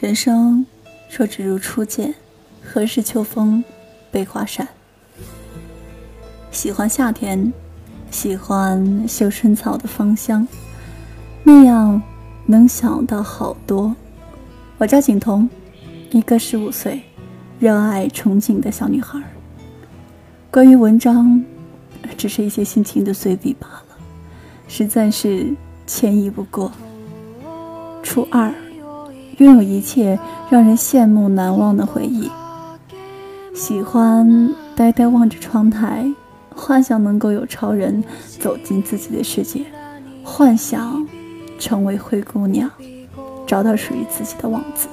[0.00, 0.64] 人生
[1.10, 2.14] 若只如初见，
[2.62, 3.64] 何事秋风
[4.12, 4.68] 悲画扇？
[6.52, 7.52] 喜欢夏天，
[8.08, 10.46] 喜欢绣春草的芳香，
[11.42, 12.00] 那样
[12.46, 13.92] 能想到好多。
[14.76, 15.50] 我叫景彤，
[16.12, 17.02] 一个十五岁、
[17.58, 19.20] 热爱憧憬的小女孩。
[20.48, 21.44] 关于文章，
[22.16, 23.98] 只是一些心情的随笔罢了，
[24.68, 25.52] 实在是
[25.88, 26.70] 歉意不过。
[28.00, 28.54] 初二。
[29.38, 30.18] 拥有一切
[30.50, 32.28] 让人羡慕难忘的回忆，
[33.54, 36.12] 喜欢呆呆望着窗台，
[36.54, 38.02] 幻想能够有超人
[38.40, 39.64] 走进自己的世界，
[40.24, 41.06] 幻想
[41.56, 42.68] 成为灰姑娘，
[43.46, 44.88] 找到属于自己的王子。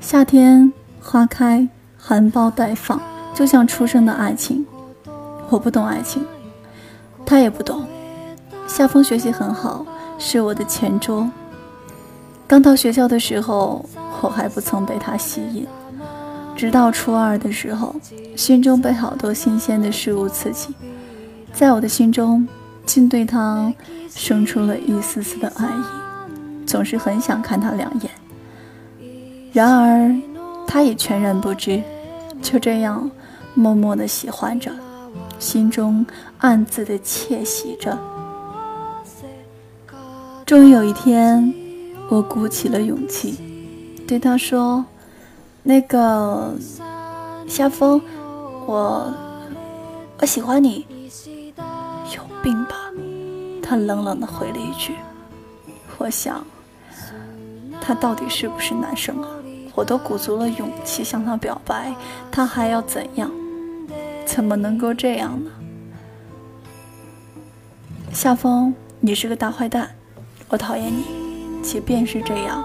[0.00, 2.98] 夏天花开，含苞待放，
[3.34, 4.64] 就像初生的爱情。
[5.50, 6.24] 我不懂爱情，
[7.26, 7.84] 他也不懂。
[8.66, 9.84] 夏风学习很好，
[10.18, 11.30] 是我的前桌。
[12.46, 13.84] 刚到学校的时候，
[14.20, 15.66] 我还不曾被他吸引，
[16.54, 17.94] 直到初二的时候，
[18.36, 20.74] 心中被好多新鲜的事物刺激，
[21.54, 22.46] 在我的心中，
[22.84, 23.72] 竟对他
[24.10, 28.10] 生出了一丝丝的爱意，总是很想看他两眼。
[29.52, 30.14] 然而，
[30.66, 31.82] 他也全然不知，
[32.42, 33.10] 就这样
[33.54, 34.70] 默默的喜欢着，
[35.38, 36.04] 心中
[36.38, 37.98] 暗自的窃喜着。
[40.44, 41.63] 终于有一天。
[42.10, 43.38] 我鼓起了勇气，
[44.06, 44.84] 对他说
[45.64, 46.54] ：“那个
[47.48, 48.00] 夏风，
[48.66, 49.12] 我
[50.20, 50.86] 我喜欢你。”
[52.14, 52.76] 有病吧？
[53.62, 54.94] 他冷冷的回了一句。
[55.98, 56.44] 我想，
[57.80, 59.30] 他到底是不是男生啊？
[59.74, 61.94] 我都鼓足了勇气向他表白，
[62.30, 63.30] 他还要怎样？
[64.26, 65.50] 怎么能够这样呢？
[68.12, 69.90] 夏风，你是个大坏蛋，
[70.48, 71.23] 我讨厌你。
[71.64, 72.62] 即便是这样，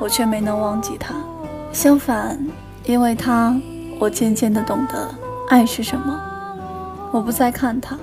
[0.00, 1.14] 我却没能忘记他。
[1.72, 2.38] 相反，
[2.84, 3.54] 因为他，
[4.00, 5.14] 我渐渐的懂得
[5.50, 6.18] 爱是什么。
[7.12, 7.96] 我不再看他，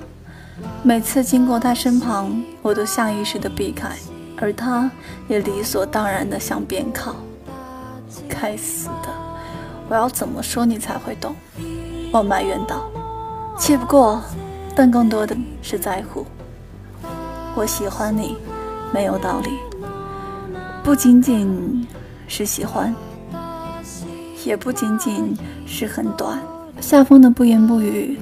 [0.84, 3.90] 每次经过他身旁，我都下意识的避开，
[4.38, 4.88] 而他
[5.26, 7.16] 也理所当然的向边靠。
[8.28, 9.08] 该死的！
[9.88, 11.34] 我要怎么说你才会懂？
[12.12, 12.88] 我埋怨道。
[13.58, 14.22] 气不过，
[14.74, 16.24] 但更多的是在乎。
[17.54, 18.36] 我喜欢你，
[18.92, 19.50] 没有道理。
[20.86, 21.84] 不仅仅
[22.28, 22.94] 是喜欢，
[24.44, 25.36] 也不仅仅
[25.66, 26.40] 是很短。
[26.80, 28.16] 夏风的不言不语，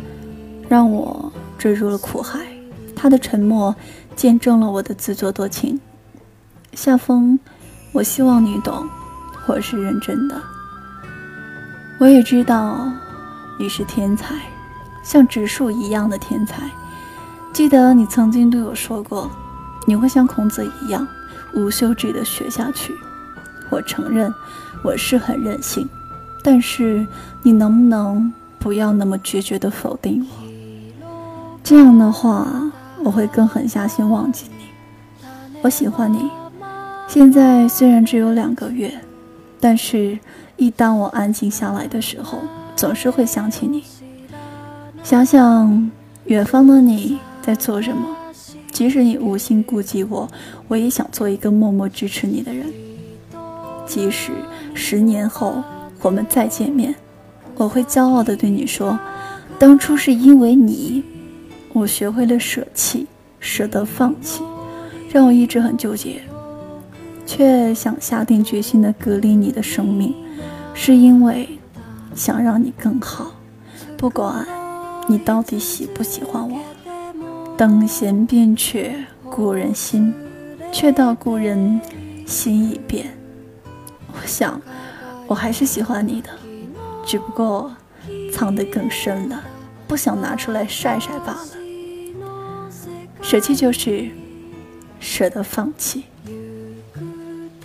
[0.67, 2.41] 让我坠入了苦海。
[2.97, 3.77] 他的沉默，
[4.17, 5.79] 见证了我的自作多情。
[6.73, 7.39] 夏风，
[7.93, 8.89] 我希望你懂，
[9.47, 10.41] 我是认真的。
[11.99, 12.91] 我也知道
[13.61, 14.37] 你是天才，
[15.03, 16.63] 像植树一样的天才。
[17.53, 19.31] 记得你曾经对我说过，
[19.87, 21.07] 你会像孔子一样。
[21.53, 22.95] 无休止的学下去，
[23.71, 24.33] 我承认
[24.83, 25.89] 我是很任性，
[26.43, 27.07] 但是
[27.43, 30.45] 你能不能不要那么决绝的否定我？
[31.63, 32.47] 这样的话，
[33.03, 34.65] 我会更狠下心忘记你。
[35.63, 36.31] 我喜欢你，
[37.09, 38.93] 现在虽然只有两个月，
[39.61, 40.19] 但是，
[40.57, 42.39] 一当我安静下来的时候，
[42.77, 43.85] 总是会想起你，
[45.03, 45.91] 想想
[46.25, 48.09] 远方的你在做什么。
[48.75, 50.29] 即使你无心顾及我，
[50.67, 52.67] 我也想做一个默默支持你的人。
[53.87, 54.33] 即使
[54.75, 55.63] 十年后
[56.03, 56.93] 我们再见面，
[57.55, 58.99] 我会骄傲地对你说
[59.61, 61.05] ：“当初是因为你，
[61.73, 63.07] 我学会了舍弃，
[63.39, 64.43] 舍得放弃，
[65.09, 66.21] 让我一直很纠结，
[67.25, 70.13] 却想下定决心地隔离你的生命，
[70.75, 71.49] 是因为
[72.17, 73.31] 想让你更好，
[73.97, 74.45] 不管
[75.07, 76.59] 你到底喜不喜欢我。”
[77.57, 78.93] 等闲变却
[79.31, 80.13] 故人心，
[80.73, 81.81] 却道故人
[82.27, 83.17] 心已变。
[84.09, 84.61] 我想，
[85.29, 86.31] 我还是喜欢你的，
[87.07, 87.73] 只不过
[88.33, 89.41] 藏得更深了，
[89.87, 91.49] 不想拿出来晒晒罢了。
[93.23, 94.09] 舍弃就是
[94.99, 96.03] 舍得放弃，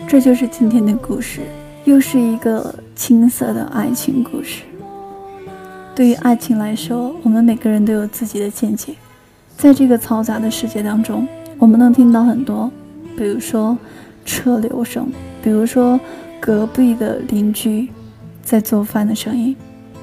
[0.08, 1.42] 这就是今天的故事，
[1.86, 4.62] 又是一个青涩的爱情故事。
[5.96, 8.94] 对于爱情来说，我们每个人都有自己的见解。
[9.60, 11.28] 在这个嘈杂的世界当中，
[11.58, 12.72] 我们能听到很多，
[13.18, 13.78] 比如说
[14.24, 15.12] 车流声，
[15.44, 16.00] 比如说
[16.40, 17.90] 隔壁的邻居
[18.42, 19.54] 在做饭的声音，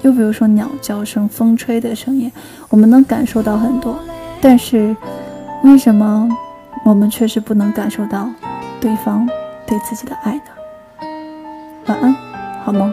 [0.03, 2.31] 又比如说鸟叫声、风吹的声音，
[2.69, 3.99] 我们能感受到很多。
[4.43, 4.95] 但是，
[5.65, 6.29] 为什么
[6.85, 8.29] 我们却是不能感受到
[8.79, 9.27] 对方
[9.67, 10.43] 对自己的爱呢？
[11.87, 12.15] 晚安，
[12.63, 12.93] 好梦。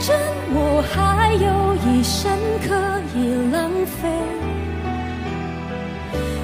[0.00, 0.16] 真，
[0.50, 2.30] 我还有一生
[2.66, 2.68] 可
[3.14, 3.18] 以
[3.52, 4.08] 浪费。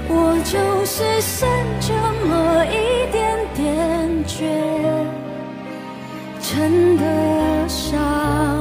[0.09, 1.49] 我就是剩
[1.81, 1.93] 这
[2.27, 3.65] 么一点点
[4.27, 4.43] 倔，
[6.41, 7.03] 真的
[7.69, 8.54] 伤。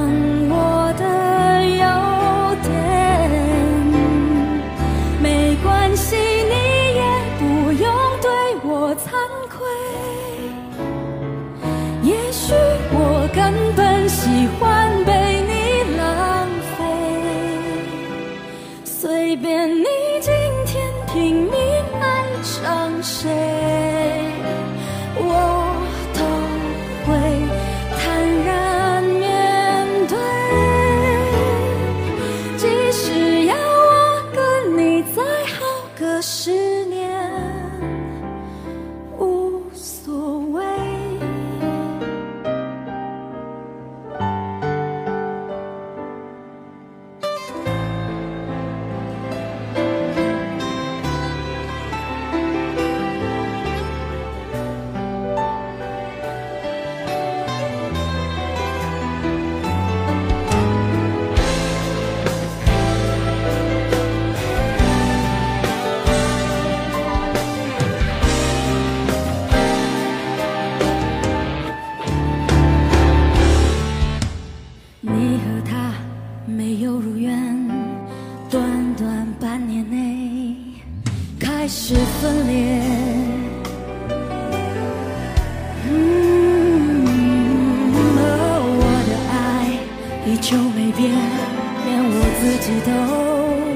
[92.44, 93.73] 自己都